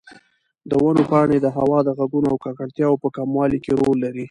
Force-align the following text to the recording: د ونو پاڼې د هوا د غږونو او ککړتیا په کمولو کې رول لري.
د 0.69 0.71
ونو 0.83 1.03
پاڼې 1.11 1.37
د 1.41 1.47
هوا 1.57 1.79
د 1.83 1.89
غږونو 1.97 2.27
او 2.31 2.37
ککړتیا 2.43 2.87
په 3.03 3.07
کمولو 3.15 3.57
کې 3.63 3.71
رول 3.81 3.97
لري. 4.05 4.19